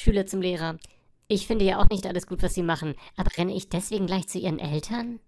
[0.00, 0.78] Schüler zum Lehrer.
[1.28, 4.26] Ich finde ja auch nicht alles gut, was sie machen, aber renne ich deswegen gleich
[4.28, 5.20] zu ihren Eltern?